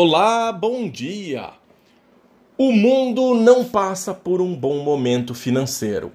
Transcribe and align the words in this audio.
Olá, 0.00 0.52
bom 0.52 0.88
dia! 0.88 1.50
O 2.56 2.70
mundo 2.70 3.34
não 3.34 3.64
passa 3.64 4.14
por 4.14 4.40
um 4.40 4.54
bom 4.54 4.84
momento 4.84 5.34
financeiro. 5.34 6.12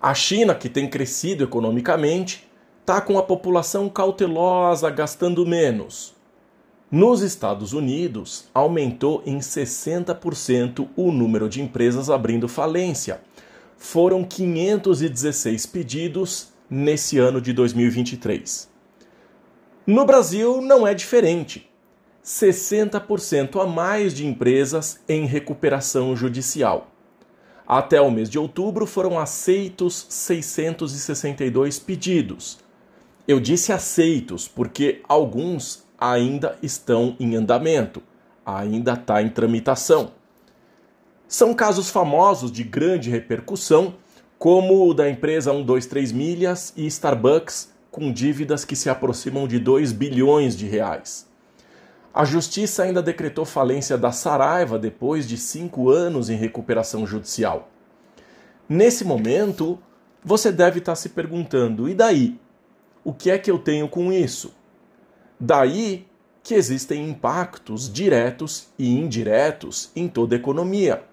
A 0.00 0.14
China, 0.14 0.54
que 0.54 0.68
tem 0.68 0.88
crescido 0.88 1.42
economicamente, 1.42 2.48
está 2.80 3.00
com 3.00 3.18
a 3.18 3.22
população 3.24 3.88
cautelosa, 3.88 4.88
gastando 4.90 5.44
menos. 5.44 6.14
Nos 6.88 7.20
Estados 7.20 7.72
Unidos, 7.72 8.44
aumentou 8.54 9.24
em 9.26 9.40
60% 9.40 10.86
o 10.94 11.10
número 11.10 11.48
de 11.48 11.60
empresas 11.60 12.08
abrindo 12.08 12.46
falência. 12.46 13.22
Foram 13.76 14.22
516 14.22 15.66
pedidos 15.66 16.52
nesse 16.70 17.18
ano 17.18 17.40
de 17.40 17.52
2023. 17.52 18.70
No 19.84 20.04
Brasil 20.04 20.60
não 20.62 20.86
é 20.86 20.94
diferente 20.94 21.69
60% 22.30 23.60
a 23.60 23.66
mais 23.66 24.14
de 24.14 24.24
empresas 24.24 25.00
em 25.08 25.26
recuperação 25.26 26.14
judicial. 26.14 26.86
Até 27.66 28.00
o 28.00 28.08
mês 28.08 28.30
de 28.30 28.38
outubro 28.38 28.86
foram 28.86 29.18
aceitos 29.18 30.06
662 30.08 31.80
pedidos. 31.80 32.60
Eu 33.26 33.40
disse 33.40 33.72
aceitos 33.72 34.46
porque 34.46 35.02
alguns 35.08 35.84
ainda 35.98 36.56
estão 36.62 37.16
em 37.18 37.34
andamento, 37.34 38.00
ainda 38.46 38.92
está 38.92 39.20
em 39.20 39.28
tramitação. 39.28 40.12
São 41.26 41.52
casos 41.52 41.90
famosos 41.90 42.52
de 42.52 42.62
grande 42.62 43.10
repercussão, 43.10 43.94
como 44.38 44.88
o 44.88 44.94
da 44.94 45.10
empresa 45.10 45.50
123 45.50 46.12
Milhas 46.12 46.72
e 46.76 46.86
Starbucks, 46.86 47.72
com 47.90 48.12
dívidas 48.12 48.64
que 48.64 48.76
se 48.76 48.88
aproximam 48.88 49.48
de 49.48 49.58
2 49.58 49.90
bilhões 49.90 50.56
de 50.56 50.66
reais. 50.66 51.29
A 52.12 52.24
justiça 52.24 52.82
ainda 52.82 53.00
decretou 53.00 53.44
falência 53.44 53.96
da 53.96 54.10
Saraiva 54.10 54.78
depois 54.78 55.28
de 55.28 55.36
cinco 55.36 55.90
anos 55.90 56.28
em 56.28 56.36
recuperação 56.36 57.06
judicial. 57.06 57.68
Nesse 58.68 59.04
momento, 59.04 59.78
você 60.22 60.50
deve 60.50 60.80
estar 60.80 60.96
se 60.96 61.10
perguntando: 61.10 61.88
e 61.88 61.94
daí? 61.94 62.38
O 63.04 63.12
que 63.12 63.30
é 63.30 63.38
que 63.38 63.50
eu 63.50 63.58
tenho 63.58 63.88
com 63.88 64.12
isso? 64.12 64.54
Daí 65.38 66.06
que 66.42 66.54
existem 66.54 67.08
impactos 67.08 67.90
diretos 67.90 68.68
e 68.78 68.90
indiretos 68.98 69.90
em 69.94 70.08
toda 70.08 70.34
a 70.34 70.38
economia. 70.38 71.04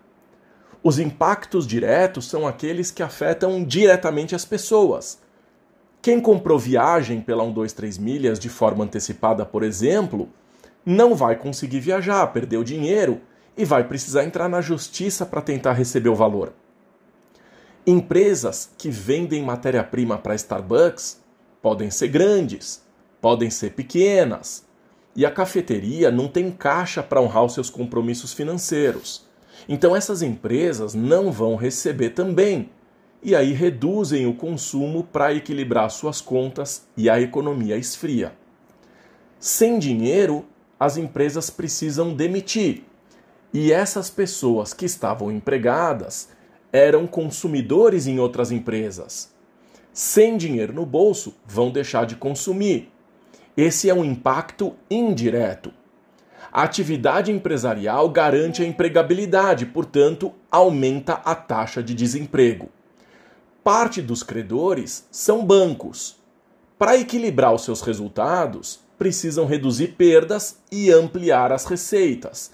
Os 0.84 1.00
impactos 1.00 1.68
diretos 1.68 2.28
são 2.28 2.48
aqueles 2.48 2.92
que 2.92 3.04
afetam 3.04 3.64
diretamente 3.64 4.36
as 4.36 4.46
pessoas. 4.46 5.20
Quem 6.02 6.20
comprou 6.20 6.58
viagem 6.58 7.22
pela 7.22 7.44
123 7.44 7.98
milhas 7.98 8.40
de 8.40 8.50
forma 8.50 8.84
antecipada, 8.84 9.46
por 9.46 9.64
exemplo, 9.64 10.30
não 10.90 11.14
vai 11.14 11.36
conseguir 11.36 11.82
viajar, 11.82 12.26
perdeu 12.28 12.64
dinheiro 12.64 13.20
e 13.58 13.66
vai 13.66 13.86
precisar 13.86 14.24
entrar 14.24 14.48
na 14.48 14.62
justiça 14.62 15.26
para 15.26 15.42
tentar 15.42 15.74
receber 15.74 16.08
o 16.08 16.16
valor. 16.16 16.54
Empresas 17.86 18.72
que 18.78 18.90
vendem 18.90 19.44
matéria-prima 19.44 20.18
para 20.18 20.34
Starbucks 20.36 21.22
podem 21.62 21.92
ser 21.92 22.08
grandes, 22.08 22.82
podem 23.20 23.50
ser 23.50 23.72
pequenas, 23.72 24.66
e 25.14 25.26
a 25.26 25.32
cafeteria 25.32 26.10
não 26.10 26.30
tem 26.30 26.50
caixa 26.50 27.04
para 27.04 27.20
honrar 27.20 27.44
os 27.44 27.54
seus 27.54 27.70
compromissos 27.70 28.32
financeiros. 28.32 29.28
Então 29.68 29.94
essas 29.94 30.22
empresas 30.22 30.94
não 30.94 31.34
vão 31.34 31.58
receber 31.58 32.12
também, 32.12 32.70
e 33.22 33.36
aí 33.36 33.52
reduzem 33.52 34.26
o 34.26 34.34
consumo 34.34 35.04
para 35.04 35.34
equilibrar 35.34 35.90
suas 35.92 36.22
contas 36.22 36.88
e 36.96 37.10
a 37.10 37.20
economia 37.20 37.76
esfria. 37.76 38.32
Sem 39.38 39.80
dinheiro, 39.80 40.46
as 40.80 40.98
empresas 40.98 41.50
precisam 41.50 42.14
demitir. 42.14 42.84
E 43.54 43.72
essas 43.72 44.10
pessoas 44.10 44.74
que 44.74 44.86
estavam 44.86 45.32
empregadas 45.32 46.30
eram 46.72 47.08
consumidores 47.08 48.08
em 48.08 48.20
outras 48.20 48.52
empresas. 48.52 49.34
Sem 49.94 50.38
dinheiro 50.38 50.74
no 50.74 50.86
bolso, 50.86 51.34
vão 51.46 51.72
deixar 51.72 52.06
de 52.06 52.16
consumir. 52.16 52.92
Esse 53.56 53.90
é 53.90 53.94
um 53.94 54.06
impacto 54.06 54.76
indireto. 54.92 55.74
A 56.52 56.64
atividade 56.64 57.32
empresarial 57.32 58.10
garante 58.10 58.62
a 58.62 58.66
empregabilidade, 58.66 59.66
portanto, 59.66 60.34
aumenta 60.52 61.14
a 61.26 61.34
taxa 61.34 61.82
de 61.82 61.96
desemprego. 61.96 62.70
Parte 63.64 64.02
dos 64.02 64.24
credores 64.24 65.08
são 65.12 65.44
bancos. 65.44 66.18
Para 66.78 66.96
equilibrar 66.96 67.54
os 67.54 67.64
seus 67.64 67.82
resultados, 67.82 68.80
precisam 68.98 69.46
reduzir 69.46 69.90
perdas 69.90 70.58
e 70.72 70.92
ampliar 70.92 71.52
as 71.52 71.66
receitas. 71.66 72.52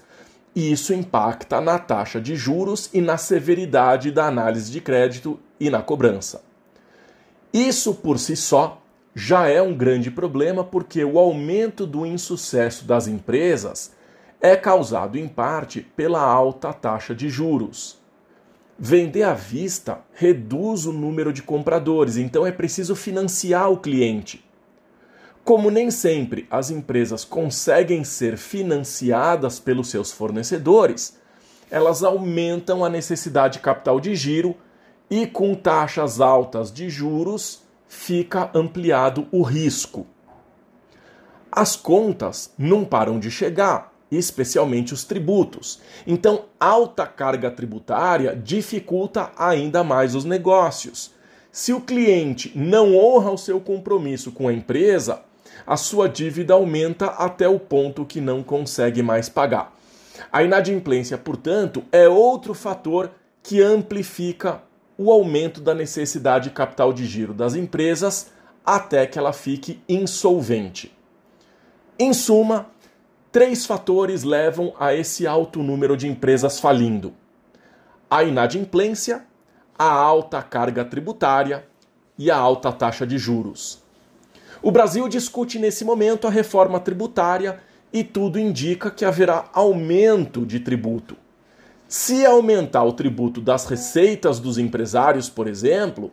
Isso 0.54 0.94
impacta 0.94 1.60
na 1.60 1.78
taxa 1.78 2.20
de 2.20 2.36
juros 2.36 2.88
e 2.92 3.00
na 3.00 3.16
severidade 3.16 4.10
da 4.10 4.26
análise 4.26 4.70
de 4.70 4.80
crédito 4.80 5.40
e 5.58 5.68
na 5.68 5.82
cobrança. 5.82 6.42
Isso 7.52 7.94
por 7.94 8.18
si 8.18 8.36
só 8.36 8.80
já 9.14 9.48
é 9.48 9.62
um 9.62 9.74
grande 9.74 10.10
problema 10.10 10.64
porque 10.64 11.04
o 11.04 11.18
aumento 11.18 11.86
do 11.86 12.04
insucesso 12.04 12.84
das 12.84 13.06
empresas 13.06 13.92
é 14.40 14.56
causado 14.56 15.16
em 15.16 15.26
parte 15.26 15.80
pela 15.96 16.20
alta 16.20 16.72
taxa 16.72 17.14
de 17.14 17.28
juros. 17.28 17.98
Vender 18.78 19.22
à 19.22 19.34
vista 19.34 20.00
reduz 20.12 20.84
o 20.84 20.92
número 20.92 21.32
de 21.32 21.42
compradores, 21.42 22.16
então 22.16 22.46
é 22.46 22.52
preciso 22.52 22.96
financiar 22.96 23.70
o 23.70 23.76
cliente. 23.76 24.44
Como 25.44 25.70
nem 25.70 25.90
sempre 25.90 26.46
as 26.50 26.70
empresas 26.70 27.22
conseguem 27.22 28.02
ser 28.02 28.38
financiadas 28.38 29.60
pelos 29.60 29.90
seus 29.90 30.10
fornecedores, 30.10 31.18
elas 31.70 32.02
aumentam 32.02 32.82
a 32.82 32.88
necessidade 32.88 33.54
de 33.54 33.58
capital 33.58 34.00
de 34.00 34.14
giro 34.14 34.56
e, 35.10 35.26
com 35.26 35.54
taxas 35.54 36.18
altas 36.18 36.72
de 36.72 36.88
juros, 36.88 37.62
fica 37.86 38.50
ampliado 38.54 39.28
o 39.30 39.42
risco. 39.42 40.06
As 41.52 41.76
contas 41.76 42.50
não 42.56 42.82
param 42.82 43.20
de 43.20 43.30
chegar, 43.30 43.92
especialmente 44.10 44.94
os 44.94 45.04
tributos. 45.04 45.78
Então, 46.06 46.46
alta 46.58 47.06
carga 47.06 47.50
tributária 47.50 48.34
dificulta 48.34 49.30
ainda 49.36 49.84
mais 49.84 50.14
os 50.14 50.24
negócios. 50.24 51.12
Se 51.52 51.72
o 51.74 51.82
cliente 51.82 52.50
não 52.56 52.96
honra 52.96 53.30
o 53.30 53.38
seu 53.38 53.60
compromisso 53.60 54.32
com 54.32 54.48
a 54.48 54.52
empresa, 54.52 55.22
a 55.66 55.76
sua 55.76 56.08
dívida 56.08 56.54
aumenta 56.54 57.06
até 57.06 57.48
o 57.48 57.58
ponto 57.58 58.04
que 58.04 58.20
não 58.20 58.42
consegue 58.42 59.02
mais 59.02 59.28
pagar. 59.28 59.74
A 60.32 60.42
inadimplência, 60.42 61.18
portanto, 61.18 61.84
é 61.90 62.08
outro 62.08 62.54
fator 62.54 63.10
que 63.42 63.60
amplifica 63.60 64.62
o 64.96 65.10
aumento 65.10 65.60
da 65.60 65.74
necessidade 65.74 66.48
de 66.48 66.54
capital 66.54 66.92
de 66.92 67.04
giro 67.04 67.34
das 67.34 67.54
empresas 67.54 68.32
até 68.64 69.06
que 69.06 69.18
ela 69.18 69.32
fique 69.32 69.82
insolvente. 69.88 70.96
Em 71.98 72.12
suma, 72.12 72.70
três 73.30 73.66
fatores 73.66 74.22
levam 74.22 74.72
a 74.78 74.94
esse 74.94 75.26
alto 75.26 75.62
número 75.62 75.96
de 75.96 76.08
empresas 76.08 76.58
falindo: 76.58 77.12
a 78.10 78.24
inadimplência, 78.24 79.24
a 79.78 79.90
alta 79.90 80.42
carga 80.42 80.84
tributária 80.84 81.66
e 82.16 82.30
a 82.30 82.36
alta 82.36 82.72
taxa 82.72 83.06
de 83.06 83.18
juros. 83.18 83.83
O 84.64 84.70
Brasil 84.70 85.06
discute 85.10 85.58
nesse 85.58 85.84
momento 85.84 86.26
a 86.26 86.30
reforma 86.30 86.80
tributária 86.80 87.60
e 87.92 88.02
tudo 88.02 88.38
indica 88.38 88.90
que 88.90 89.04
haverá 89.04 89.50
aumento 89.52 90.46
de 90.46 90.58
tributo. 90.58 91.18
Se 91.86 92.24
aumentar 92.24 92.82
o 92.82 92.94
tributo 92.94 93.42
das 93.42 93.66
receitas 93.66 94.40
dos 94.40 94.56
empresários, 94.56 95.28
por 95.28 95.46
exemplo, 95.46 96.10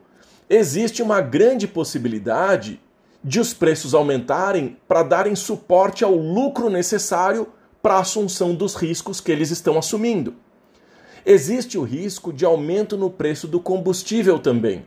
existe 0.50 1.02
uma 1.02 1.22
grande 1.22 1.66
possibilidade 1.66 2.82
de 3.24 3.40
os 3.40 3.54
preços 3.54 3.94
aumentarem 3.94 4.76
para 4.86 5.02
darem 5.02 5.34
suporte 5.34 6.04
ao 6.04 6.14
lucro 6.14 6.70
necessário 6.70 7.48
para 7.82 7.94
a 7.94 8.02
assunção 8.02 8.54
dos 8.54 8.76
riscos 8.76 9.22
que 9.22 9.32
eles 9.32 9.50
estão 9.50 9.80
assumindo. 9.80 10.36
Existe 11.26 11.78
o 11.78 11.84
risco 11.84 12.34
de 12.34 12.44
aumento 12.44 12.98
no 12.98 13.10
preço 13.10 13.48
do 13.48 13.62
combustível 13.62 14.40
também. 14.40 14.84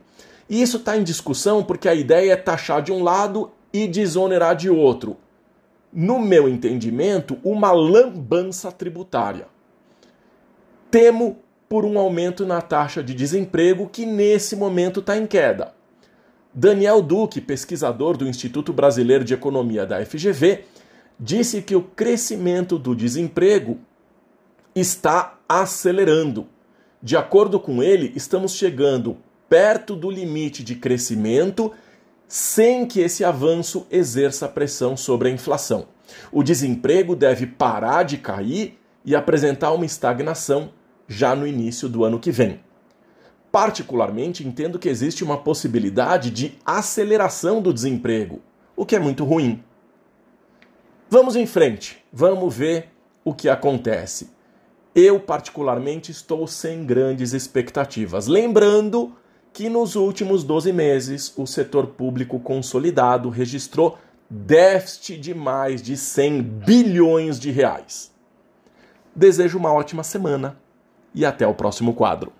E 0.47 0.61
isso 0.61 0.77
está 0.77 0.95
em 0.95 1.03
discussão 1.03 1.63
porque 1.63 1.89
a 1.89 1.95
ideia 1.95 2.33
é 2.33 2.35
taxar 2.35 2.81
de 2.81 2.91
um 2.91 3.01
lado 3.01 3.51
e 3.75 3.89
desonerar 3.89 4.55
de 4.55 4.69
outro. 4.69 5.17
No 5.91 6.17
meu 6.17 6.47
entendimento, 6.47 7.37
uma 7.43 7.73
lambança 7.73 8.71
tributária. 8.71 9.47
Temo 10.89 11.39
por 11.67 11.83
um 11.83 11.99
aumento 11.99 12.45
na 12.45 12.61
taxa 12.61 13.03
de 13.03 13.13
desemprego 13.13 13.89
que 13.89 14.05
nesse 14.05 14.55
momento 14.55 15.01
está 15.01 15.17
em 15.17 15.27
queda. 15.27 15.73
Daniel 16.53 17.01
Duque, 17.01 17.41
pesquisador 17.41 18.15
do 18.15 18.25
Instituto 18.25 18.71
Brasileiro 18.71 19.25
de 19.25 19.33
Economia 19.33 19.85
da 19.85 20.05
FGV, 20.05 20.63
disse 21.19 21.61
que 21.61 21.75
o 21.75 21.81
crescimento 21.81 22.79
do 22.79 22.95
desemprego 22.95 23.77
está 24.73 25.37
acelerando. 25.49 26.47
De 27.03 27.17
acordo 27.17 27.59
com 27.59 27.83
ele, 27.83 28.13
estamos 28.15 28.53
chegando 28.53 29.17
perto 29.49 29.97
do 29.97 30.09
limite 30.09 30.63
de 30.63 30.75
crescimento 30.75 31.73
sem 32.27 32.85
que 32.85 32.99
esse 32.99 33.23
avanço 33.23 33.85
exerça 33.89 34.47
pressão 34.47 34.97
sobre 34.97 35.29
a 35.29 35.31
inflação. 35.31 35.87
O 36.31 36.43
desemprego 36.43 37.15
deve 37.15 37.45
parar 37.45 38.03
de 38.03 38.17
cair 38.17 38.79
e 39.03 39.15
apresentar 39.15 39.71
uma 39.71 39.85
estagnação 39.85 40.71
já 41.07 41.35
no 41.35 41.45
início 41.45 41.87
do 41.87 42.03
ano 42.03 42.19
que 42.19 42.31
vem. 42.31 42.59
Particularmente, 43.51 44.45
entendo 44.45 44.79
que 44.79 44.89
existe 44.89 45.23
uma 45.23 45.37
possibilidade 45.37 46.29
de 46.29 46.57
aceleração 46.65 47.61
do 47.61 47.73
desemprego, 47.73 48.41
o 48.75 48.85
que 48.85 48.95
é 48.95 48.99
muito 48.99 49.23
ruim. 49.23 49.63
Vamos 51.09 51.35
em 51.35 51.45
frente, 51.45 52.03
vamos 52.11 52.53
ver 52.53 52.89
o 53.23 53.33
que 53.33 53.47
acontece. 53.47 54.29
Eu, 54.93 55.19
particularmente, 55.19 56.11
estou 56.11 56.47
sem 56.47 56.85
grandes 56.85 57.33
expectativas. 57.33 58.27
Lembrando 58.27 59.15
que 59.55 59.69
nos 59.69 59.95
últimos 59.95 60.43
12 60.43 60.73
meses 60.73 61.33
o 61.37 61.47
setor 61.47 61.87
público 61.87 62.37
consolidado 62.41 63.29
registrou 63.29 63.97
déficit 64.29 65.17
de 65.17 65.33
mais 65.33 65.81
de 65.81 65.95
100 65.95 66.41
bilhões 66.41 67.39
de 67.39 67.51
reais. 67.51 68.13
Desejo 69.15 69.57
uma 69.57 69.71
ótima 69.71 70.03
semana 70.03 70.59
e 71.13 71.25
até 71.25 71.47
o 71.47 71.53
próximo 71.53 71.93
quadro. 71.93 72.33